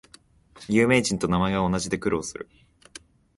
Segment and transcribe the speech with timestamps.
[0.67, 2.49] 有名人と名前が同じで苦労する